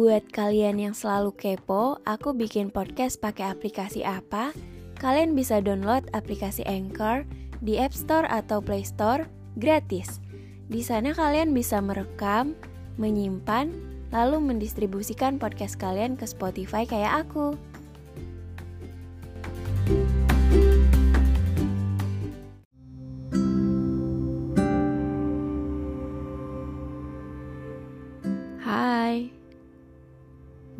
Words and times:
Buat 0.00 0.32
kalian 0.32 0.80
yang 0.80 0.96
selalu 0.96 1.36
kepo, 1.36 2.00
aku 2.08 2.32
bikin 2.32 2.72
podcast 2.72 3.20
pakai 3.20 3.52
aplikasi 3.52 4.00
apa? 4.00 4.48
Kalian 4.96 5.36
bisa 5.36 5.60
download 5.60 6.08
aplikasi 6.16 6.64
Anchor 6.64 7.28
di 7.60 7.76
App 7.76 7.92
Store 7.92 8.24
atau 8.32 8.64
Play 8.64 8.80
Store 8.80 9.28
gratis. 9.60 10.24
Di 10.72 10.80
sana 10.80 11.12
kalian 11.12 11.52
bisa 11.52 11.84
merekam, 11.84 12.56
menyimpan, 12.96 13.76
lalu 14.08 14.40
mendistribusikan 14.40 15.36
podcast 15.36 15.76
kalian 15.76 16.16
ke 16.16 16.24
Spotify 16.24 16.88
kayak 16.88 17.28
aku. 17.28 17.52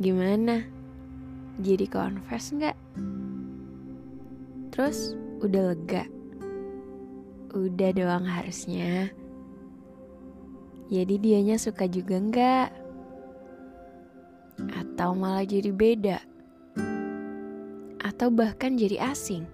Gimana? 0.00 0.64
Jadi 1.60 1.84
confess 1.84 2.56
nggak? 2.56 2.72
Terus 4.73 5.12
udah 5.45 5.76
lega? 5.76 6.09
Udah 7.52 7.90
doang 7.92 8.24
harusnya. 8.24 9.12
Jadi 10.88 11.20
dianya 11.20 11.60
suka 11.60 11.84
juga 11.84 12.16
nggak? 12.16 12.68
Atau 14.73 15.12
malah 15.12 15.45
jadi 15.45 15.68
beda? 15.68 16.18
Atau 18.01 18.32
bahkan 18.32 18.80
jadi 18.80 19.12
asing? 19.12 19.45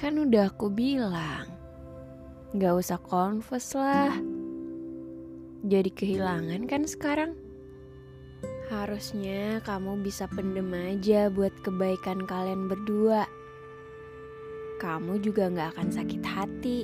Kan 0.00 0.16
udah 0.16 0.48
aku 0.48 0.72
bilang, 0.72 1.44
nggak 2.56 2.72
usah 2.72 2.96
confess 3.04 3.76
lah. 3.76 4.16
Jadi 5.60 5.92
kehilangan 5.92 6.64
kan 6.64 6.88
sekarang? 6.88 7.45
Harusnya 8.66 9.62
kamu 9.62 10.02
bisa 10.02 10.26
pendem 10.26 10.66
aja 10.74 11.30
buat 11.30 11.54
kebaikan 11.62 12.26
kalian 12.26 12.66
berdua. 12.66 13.22
Kamu 14.82 15.22
juga 15.22 15.46
gak 15.54 15.78
akan 15.78 15.88
sakit 15.94 16.22
hati. 16.26 16.82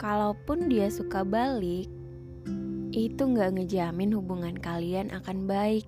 Kalaupun 0.00 0.72
dia 0.72 0.88
suka 0.88 1.20
balik, 1.20 1.92
itu 2.96 3.22
gak 3.36 3.60
ngejamin 3.60 4.16
hubungan 4.16 4.56
kalian 4.56 5.12
akan 5.12 5.44
baik. 5.44 5.84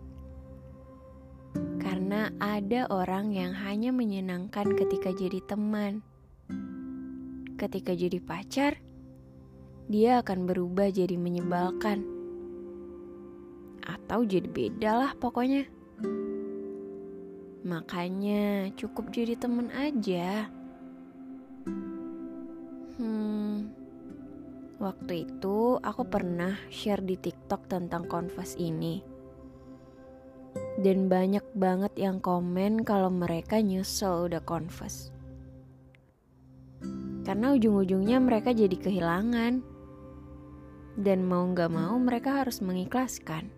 Karena 1.81 2.29
ada 2.37 2.85
orang 2.93 3.33
yang 3.33 3.57
hanya 3.57 3.97
menyenangkan 3.97 4.77
ketika 4.77 5.09
jadi 5.17 5.41
teman. 5.49 6.05
Ketika 7.57 7.97
jadi 7.97 8.21
pacar, 8.21 8.77
dia 9.89 10.21
akan 10.21 10.45
berubah 10.45 10.93
jadi 10.93 11.17
menyebalkan. 11.17 12.16
Atau 13.87 14.27
jadi 14.27 14.51
beda 14.51 14.91
lah 14.99 15.13
pokoknya. 15.15 15.71
Makanya 17.67 18.71
cukup 18.79 19.11
jadi 19.11 19.35
temen 19.35 19.71
aja. 19.75 20.51
Hmm, 22.99 23.71
waktu 24.79 25.27
itu 25.27 25.79
aku 25.83 26.03
pernah 26.07 26.55
share 26.71 27.03
di 27.03 27.19
TikTok 27.19 27.67
tentang 27.67 28.07
Confess 28.07 28.55
ini. 28.59 29.03
Dan 30.79 31.11
banyak 31.11 31.43
banget 31.59 31.93
yang 31.99 32.23
komen 32.23 32.87
kalau 32.87 33.11
mereka 33.11 33.59
nyesel 33.59 34.31
udah 34.31 34.43
Confess. 34.47 35.11
Karena 37.27 37.51
ujung-ujungnya 37.51 38.23
mereka 38.23 38.55
jadi 38.55 38.79
kehilangan 38.79 39.59
dan 40.97 41.19
mau 41.27 41.45
gak 41.51 41.75
mau 41.75 41.99
mereka 41.99 42.47
harus 42.47 42.63
mengikhlaskan. 42.63 43.56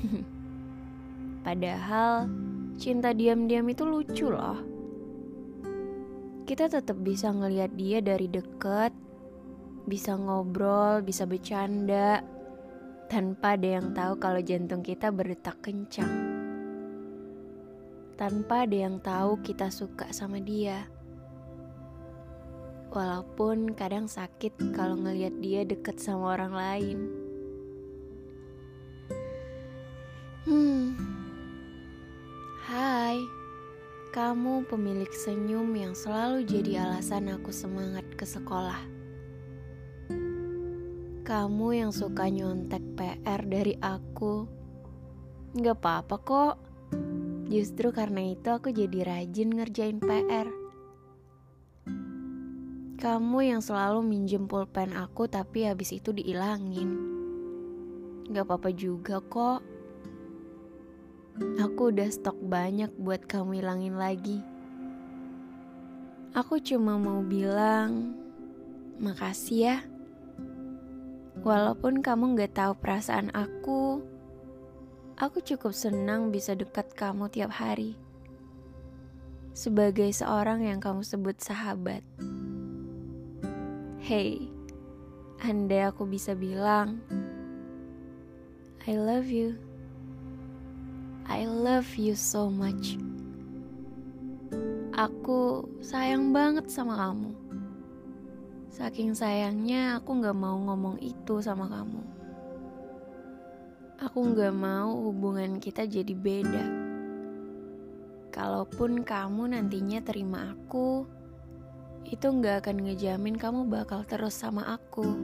Padahal 1.46 2.28
cinta 2.80 3.12
diam-diam 3.12 3.68
itu 3.68 3.84
lucu 3.84 4.28
loh. 4.28 4.60
Kita 6.48 6.66
tetap 6.66 6.98
bisa 6.98 7.30
ngelihat 7.30 7.76
dia 7.78 8.02
dari 8.02 8.26
deket, 8.26 8.90
bisa 9.86 10.18
ngobrol, 10.18 11.04
bisa 11.04 11.22
bercanda, 11.28 12.24
tanpa 13.10 13.58
ada 13.58 13.78
yang 13.78 13.90
tahu 13.90 14.22
kalau 14.22 14.40
jantung 14.42 14.86
kita 14.86 15.10
berdetak 15.10 15.58
kencang. 15.62 16.10
Tanpa 18.14 18.68
ada 18.68 18.76
yang 18.76 19.02
tahu 19.02 19.40
kita 19.42 19.72
suka 19.72 20.10
sama 20.14 20.38
dia. 20.38 20.86
Walaupun 22.90 23.78
kadang 23.78 24.10
sakit 24.10 24.74
kalau 24.74 24.98
ngelihat 24.98 25.38
dia 25.38 25.62
deket 25.62 26.02
sama 26.02 26.34
orang 26.34 26.54
lain. 26.54 27.19
Pemilik 34.70 35.10
senyum 35.10 35.66
yang 35.74 35.98
selalu 35.98 36.46
jadi 36.46 36.86
alasan 36.86 37.26
aku 37.26 37.50
semangat 37.50 38.06
ke 38.14 38.22
sekolah. 38.22 38.78
Kamu 41.26 41.74
yang 41.74 41.90
suka 41.90 42.30
nyontek 42.30 42.78
PR 42.94 43.42
dari 43.50 43.74
aku. 43.82 44.46
Gak 45.58 45.74
apa-apa 45.82 46.16
kok. 46.22 46.54
Justru 47.50 47.90
karena 47.90 48.30
itu 48.30 48.46
aku 48.46 48.70
jadi 48.70 49.02
rajin 49.02 49.58
ngerjain 49.58 49.98
PR. 49.98 50.46
Kamu 52.94 53.38
yang 53.42 53.58
selalu 53.58 54.06
minjem 54.06 54.46
pulpen 54.46 54.94
aku 54.94 55.26
tapi 55.26 55.66
habis 55.66 55.90
itu 55.90 56.14
diilangin. 56.14 56.94
Gak 58.30 58.46
apa-apa 58.46 58.70
juga 58.70 59.18
kok. 59.18 59.66
Aku 61.58 61.90
udah 61.90 62.06
stok 62.06 62.38
banyak 62.38 62.94
buat 63.02 63.26
kamu 63.26 63.66
ilangin 63.66 63.98
lagi. 63.98 64.59
Aku 66.30 66.62
cuma 66.62 66.94
mau 66.94 67.26
bilang 67.26 68.14
makasih 69.02 69.58
ya. 69.66 69.76
Walaupun 71.42 72.06
kamu 72.06 72.38
gak 72.38 72.54
tahu 72.54 72.72
perasaan 72.78 73.34
aku, 73.34 73.98
aku 75.18 75.42
cukup 75.42 75.74
senang 75.74 76.30
bisa 76.30 76.54
dekat 76.54 76.94
kamu 76.94 77.26
tiap 77.34 77.50
hari. 77.50 77.98
Sebagai 79.58 80.06
seorang 80.14 80.62
yang 80.62 80.78
kamu 80.78 81.02
sebut 81.02 81.34
sahabat. 81.42 82.06
Hey, 83.98 84.46
andai 85.42 85.90
aku 85.90 86.06
bisa 86.06 86.38
bilang, 86.38 87.02
I 88.86 88.94
love 88.94 89.26
you. 89.26 89.58
I 91.26 91.50
love 91.50 91.98
you 91.98 92.14
so 92.14 92.46
much. 92.46 93.09
Aku 95.00 95.64
sayang 95.80 96.28
banget 96.28 96.68
sama 96.68 96.92
kamu. 96.92 97.32
Saking 98.68 99.16
sayangnya 99.16 99.96
aku 99.96 100.20
gak 100.20 100.36
mau 100.36 100.60
ngomong 100.60 101.00
itu 101.00 101.40
sama 101.40 101.72
kamu. 101.72 102.04
Aku 103.96 104.36
gak 104.36 104.52
mau 104.52 104.92
hubungan 105.08 105.56
kita 105.56 105.88
jadi 105.88 106.12
beda. 106.12 106.64
Kalaupun 108.28 109.00
kamu 109.00 109.56
nantinya 109.56 110.04
terima 110.04 110.52
aku, 110.52 111.08
itu 112.04 112.26
nggak 112.28 112.68
akan 112.68 112.84
ngejamin 112.84 113.40
kamu 113.40 113.72
bakal 113.72 114.04
terus 114.04 114.36
sama 114.36 114.68
aku. 114.68 115.16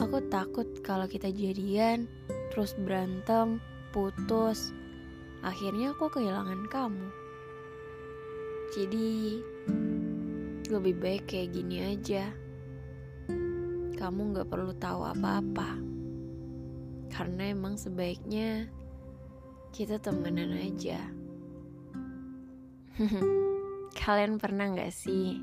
Aku 0.00 0.24
takut 0.32 0.64
kalau 0.80 1.04
kita 1.04 1.28
jadian, 1.28 2.08
terus 2.56 2.72
berantem, 2.72 3.60
putus, 3.92 4.72
akhirnya 5.44 5.92
aku 5.92 6.08
kehilangan 6.08 6.72
kamu. 6.72 7.25
Jadi, 8.76 9.40
lebih 10.68 11.00
baik 11.00 11.32
kayak 11.32 11.48
gini 11.56 11.96
aja. 11.96 12.28
Kamu 13.96 14.36
gak 14.36 14.52
perlu 14.52 14.76
tahu 14.76 15.00
apa-apa. 15.00 15.80
Karena 17.08 17.56
emang 17.56 17.80
sebaiknya 17.80 18.68
kita 19.72 19.96
temenan 19.96 20.52
aja. 20.52 21.00
Kalian 24.04 24.36
pernah 24.36 24.76
gak 24.76 24.92
sih 24.92 25.40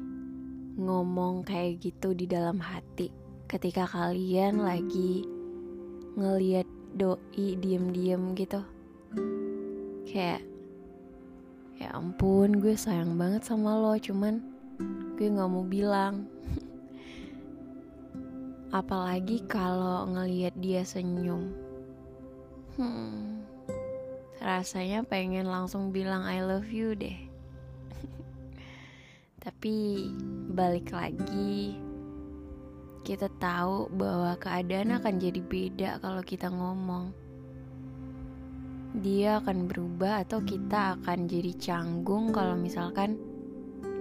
ngomong 0.78 1.42
kayak 1.42 1.82
gitu 1.82 2.14
di 2.14 2.30
dalam 2.30 2.62
hati 2.62 3.10
ketika 3.50 3.90
kalian 3.90 4.62
lagi 4.62 5.26
ngeliat 6.14 6.70
doi 6.94 7.58
diem-diem 7.58 8.38
gitu? 8.38 8.62
Kayak, 10.06 10.53
ya 11.82 11.94
ampun 11.94 12.62
gue 12.62 12.78
sayang 12.78 13.18
banget 13.18 13.46
sama 13.46 13.78
lo, 13.78 13.94
cuman 13.98 14.42
gue 15.18 15.28
gak 15.30 15.50
mau 15.50 15.66
bilang. 15.66 16.26
Apalagi 18.80 19.46
kalau 19.46 20.10
ngeliat 20.10 20.54
dia 20.58 20.82
senyum. 20.82 21.54
Hmm, 22.74 23.46
rasanya 24.42 25.06
pengen 25.06 25.46
langsung 25.46 25.94
bilang 25.94 26.26
I 26.26 26.42
love 26.42 26.74
you 26.74 26.98
deh. 26.98 27.18
Tapi 29.46 30.10
balik 30.54 30.90
lagi, 30.90 31.78
kita 33.04 33.28
tahu 33.38 33.92
bahwa 33.94 34.34
keadaan 34.40 34.98
akan 34.98 35.22
jadi 35.22 35.42
beda 35.44 35.92
kalau 36.02 36.24
kita 36.26 36.50
ngomong. 36.50 37.23
Dia 38.94 39.42
akan 39.42 39.66
berubah 39.66 40.22
atau 40.22 40.46
kita 40.46 41.02
akan 41.02 41.26
jadi 41.26 41.54
canggung 41.58 42.30
kalau 42.30 42.54
misalkan 42.54 43.18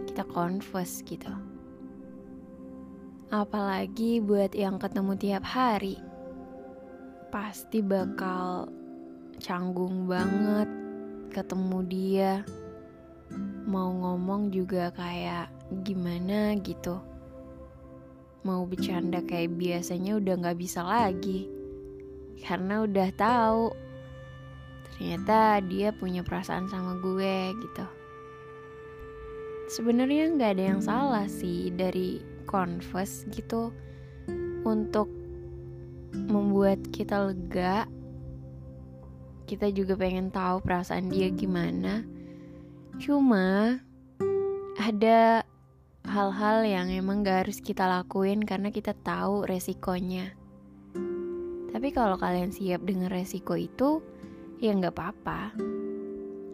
kita 0.05 0.25
converse 0.29 1.01
gitu. 1.09 1.33
Apalagi 3.33 4.21
buat 4.21 4.53
yang 4.53 4.77
ketemu 4.77 5.17
tiap 5.17 5.45
hari. 5.49 5.97
Pasti 7.33 7.81
bakal 7.81 8.69
canggung 9.41 10.05
banget 10.05 10.69
ketemu 11.33 11.79
dia. 11.89 12.33
Mau 13.65 13.89
ngomong 13.89 14.53
juga 14.53 14.93
kayak 14.93 15.49
gimana 15.81 16.53
gitu 16.61 17.01
mau 18.43 18.67
bercanda 18.67 19.23
kayak 19.23 19.55
biasanya 19.55 20.19
udah 20.19 20.35
gak 20.43 20.59
bisa 20.59 20.83
lagi 20.83 21.47
karena 22.43 22.83
udah 22.83 23.09
tahu 23.15 23.71
ternyata 25.03 25.59
dia 25.67 25.91
punya 25.91 26.23
perasaan 26.23 26.71
sama 26.71 26.95
gue 27.03 27.59
gitu. 27.59 27.83
Sebenarnya 29.67 30.31
nggak 30.31 30.51
ada 30.55 30.65
yang 30.71 30.79
salah 30.79 31.27
sih 31.27 31.75
dari 31.75 32.23
converse 32.47 33.27
gitu. 33.35 33.75
Untuk 34.63 35.11
membuat 36.15 36.87
kita 36.95 37.19
lega 37.19 37.91
kita 39.51 39.75
juga 39.75 39.99
pengen 39.99 40.31
tahu 40.31 40.63
perasaan 40.63 41.11
dia 41.11 41.35
gimana. 41.35 42.07
Cuma 43.03 43.83
ada 44.79 45.43
hal-hal 46.07 46.63
yang 46.63 46.95
emang 46.95 47.27
gak 47.27 47.51
harus 47.51 47.59
kita 47.59 47.91
lakuin 47.91 48.39
karena 48.47 48.71
kita 48.71 48.95
tahu 49.03 49.51
resikonya. 49.51 50.31
Tapi 51.75 51.91
kalau 51.91 52.15
kalian 52.15 52.55
siap 52.55 52.87
dengan 52.87 53.11
resiko 53.11 53.59
itu, 53.59 54.12
ya 54.63 54.71
nggak 54.71 54.95
apa-apa. 54.95 55.51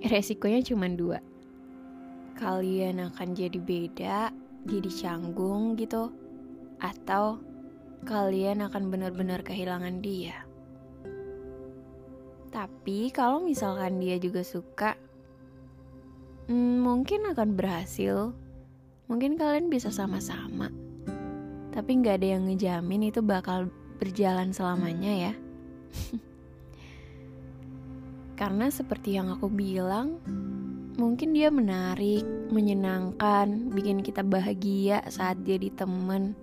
Resikonya 0.01 0.65
cuma 0.65 0.89
dua. 0.89 1.21
Kalian 2.41 3.05
akan 3.13 3.37
jadi 3.37 3.61
beda, 3.61 4.33
jadi 4.65 4.89
canggung 4.89 5.77
gitu, 5.77 6.09
atau 6.81 7.37
kalian 8.09 8.65
akan 8.65 8.89
benar-benar 8.89 9.45
kehilangan 9.45 10.01
dia. 10.01 10.49
Tapi 12.49 13.13
kalau 13.13 13.45
misalkan 13.45 14.01
dia 14.01 14.17
juga 14.17 14.41
suka, 14.41 14.97
hmm, 16.49 16.81
mungkin 16.81 17.29
akan 17.29 17.53
berhasil 17.53 18.33
Mungkin 19.09 19.41
kalian 19.41 19.73
bisa 19.73 19.89
sama-sama, 19.89 20.69
tapi 21.73 21.97
nggak 21.97 22.21
ada 22.21 22.29
yang 22.37 22.45
ngejamin 22.45 23.09
itu 23.09 23.25
bakal 23.25 23.73
berjalan 23.97 24.53
selamanya 24.53 25.33
ya. 25.33 25.35
Karena 28.39 28.71
seperti 28.71 29.19
yang 29.19 29.35
aku 29.35 29.51
bilang, 29.51 30.23
mungkin 30.95 31.35
dia 31.35 31.51
menarik, 31.51 32.23
menyenangkan, 32.55 33.75
bikin 33.75 33.99
kita 33.99 34.23
bahagia 34.23 35.03
saat 35.11 35.43
jadi 35.43 35.75
temen. 35.75 36.39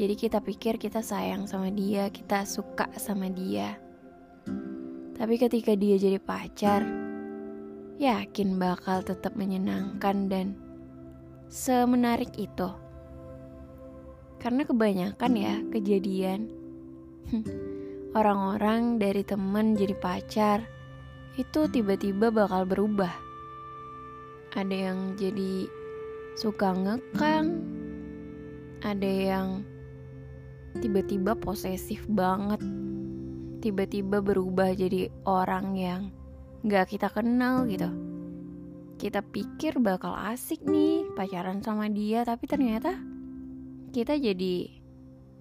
Jadi 0.00 0.16
kita 0.16 0.40
pikir 0.40 0.80
kita 0.80 1.04
sayang 1.04 1.44
sama 1.44 1.68
dia, 1.68 2.08
kita 2.08 2.48
suka 2.48 2.88
sama 2.96 3.28
dia. 3.28 3.76
Tapi 5.20 5.36
ketika 5.36 5.76
dia 5.76 6.00
jadi 6.00 6.16
pacar, 6.16 6.80
yakin 8.00 8.56
bakal 8.56 9.04
tetap 9.04 9.36
menyenangkan 9.36 10.32
dan 10.32 10.56
semenarik 11.52 12.32
itu. 12.40 12.72
Karena 14.40 14.64
kebanyakan 14.64 15.32
ya 15.36 15.60
kejadian 15.68 16.48
orang-orang 18.18 18.96
dari 18.96 19.20
temen 19.28 19.76
jadi 19.76 19.92
pacar 19.92 20.75
itu 21.36 21.68
tiba-tiba 21.68 22.32
bakal 22.32 22.64
berubah. 22.64 23.12
Ada 24.56 24.72
yang 24.88 25.20
jadi 25.20 25.68
suka 26.32 26.72
ngekang, 26.72 27.60
ada 28.80 29.04
yang 29.04 29.60
tiba-tiba 30.80 31.36
posesif 31.36 32.08
banget, 32.08 32.64
tiba-tiba 33.60 34.24
berubah 34.24 34.72
jadi 34.72 35.12
orang 35.28 35.76
yang 35.76 36.02
gak 36.64 36.96
kita 36.96 37.12
kenal 37.12 37.68
gitu. 37.68 37.92
Kita 38.96 39.20
pikir 39.20 39.76
bakal 39.76 40.16
asik 40.16 40.64
nih 40.64 41.04
pacaran 41.12 41.60
sama 41.60 41.92
dia 41.92 42.24
tapi 42.24 42.48
ternyata 42.48 42.96
kita 43.92 44.16
jadi 44.16 44.72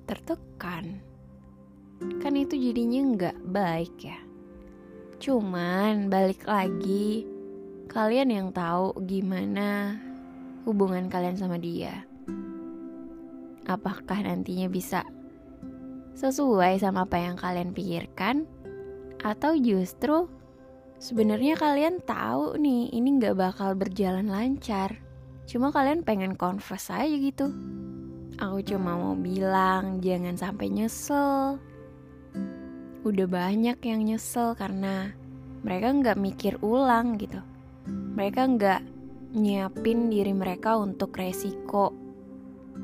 tertekan. 0.04 1.00
Kan 2.20 2.36
itu 2.36 2.60
jadinya 2.60 3.16
nggak 3.16 3.38
baik 3.48 3.96
ya 4.04 4.25
cuman 5.22 6.12
balik 6.12 6.48
lagi 6.48 7.24
kalian 7.92 8.30
yang 8.32 8.48
tahu 8.52 8.96
gimana 9.04 10.00
hubungan 10.68 11.08
kalian 11.08 11.38
sama 11.40 11.56
dia 11.60 12.04
apakah 13.66 14.22
nantinya 14.22 14.68
bisa 14.70 15.02
sesuai 16.16 16.80
sama 16.80 17.08
apa 17.08 17.18
yang 17.20 17.36
kalian 17.36 17.76
pikirkan 17.76 18.48
atau 19.24 19.58
justru 19.58 20.30
Sebenarnya 20.96 21.60
kalian 21.60 22.00
tahu 22.00 22.56
nih 22.56 22.88
ini 22.96 23.20
nggak 23.20 23.36
bakal 23.36 23.76
berjalan 23.76 24.32
lancar. 24.32 24.96
Cuma 25.44 25.70
kalian 25.70 26.08
pengen 26.08 26.40
confess 26.40 26.88
aja 26.88 27.12
gitu. 27.12 27.52
Aku 28.40 28.64
cuma 28.64 28.96
mau 28.96 29.16
bilang 29.16 30.00
jangan 30.00 30.40
sampai 30.40 30.72
nyesel. 30.72 31.60
Udah 33.06 33.30
banyak 33.30 33.78
yang 33.86 34.02
nyesel 34.02 34.58
karena 34.58 35.14
mereka 35.62 35.94
nggak 35.94 36.18
mikir 36.18 36.58
ulang 36.66 37.22
gitu. 37.22 37.38
Mereka 38.18 38.42
nggak 38.58 38.82
nyiapin 39.38 40.10
diri 40.10 40.34
mereka 40.34 40.74
untuk 40.82 41.14
resiko 41.14 41.94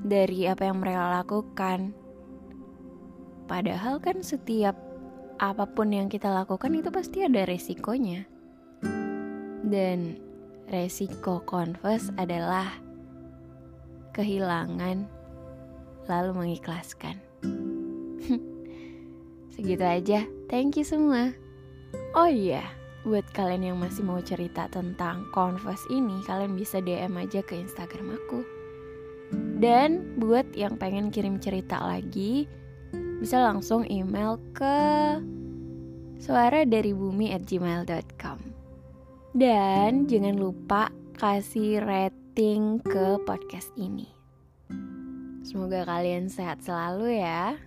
dari 0.05 0.45
apa 0.45 0.69
yang 0.69 0.77
mereka 0.77 1.25
lakukan. 1.25 1.97
Padahal 3.49 3.97
kan 3.97 4.21
setiap 4.21 4.77
apa 5.41 5.65
pun 5.65 5.89
yang 5.89 6.05
kita 6.05 6.29
lakukan 6.29 6.69
itu 6.77 6.93
pasti 6.93 7.25
ada 7.25 7.41
resikonya. 7.41 8.21
Dan 9.65 10.21
resiko 10.69 11.41
converse 11.49 12.13
adalah 12.21 12.69
kehilangan 14.13 15.09
lalu 16.05 16.31
mengikhlaskan. 16.37 17.17
Segitu 19.51 19.83
aja. 19.83 20.23
Thank 20.47 20.79
you 20.79 20.85
semua. 20.87 21.35
Oh 22.15 22.27
iya, 22.27 22.63
buat 23.03 23.27
kalian 23.35 23.71
yang 23.71 23.77
masih 23.79 24.03
mau 24.03 24.19
cerita 24.23 24.71
tentang 24.71 25.27
Converse 25.35 25.87
ini, 25.91 26.23
kalian 26.23 26.55
bisa 26.55 26.79
DM 26.79 27.19
aja 27.19 27.43
ke 27.43 27.59
Instagram 27.59 28.15
aku. 28.15 28.43
Dan 29.59 30.19
buat 30.19 30.47
yang 30.55 30.75
pengen 30.79 31.11
kirim 31.11 31.39
cerita 31.39 31.79
lagi, 31.79 32.47
bisa 33.21 33.37
langsung 33.37 33.85
email 33.85 34.41
ke 34.51 34.77
suara 36.21 36.65
dari 36.65 36.93
bumi 36.93 37.33
at 37.33 37.45
gmail.com 37.45 38.37
dan 39.37 40.05
jangan 40.05 40.37
lupa 40.37 40.93
kasih 41.17 41.81
rating 41.81 42.77
ke 42.81 43.17
podcast 43.25 43.69
ini 43.73 44.09
semoga 45.41 45.81
kalian 45.85 46.29
sehat 46.29 46.61
selalu 46.61 47.21
ya 47.21 47.57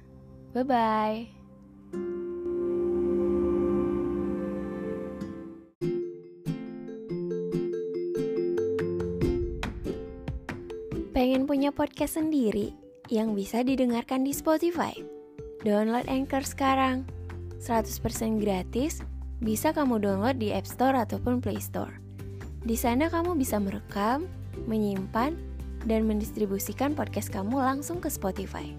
bye 0.54 0.62
bye 0.62 1.43
Pengen 11.34 11.50
punya 11.50 11.74
podcast 11.74 12.14
sendiri 12.14 12.70
yang 13.10 13.34
bisa 13.34 13.66
didengarkan 13.66 14.22
di 14.22 14.30
Spotify? 14.30 14.94
Download 15.66 16.06
Anchor 16.06 16.46
sekarang. 16.46 17.02
100% 17.58 18.38
gratis, 18.38 19.02
bisa 19.42 19.74
kamu 19.74 19.98
download 19.98 20.38
di 20.38 20.54
App 20.54 20.62
Store 20.62 20.94
ataupun 20.94 21.42
Play 21.42 21.58
Store. 21.58 21.90
Di 22.62 22.78
sana 22.78 23.10
kamu 23.10 23.34
bisa 23.34 23.58
merekam, 23.58 24.30
menyimpan, 24.70 25.34
dan 25.90 26.06
mendistribusikan 26.06 26.94
podcast 26.94 27.34
kamu 27.34 27.58
langsung 27.58 27.98
ke 27.98 28.06
Spotify. 28.06 28.70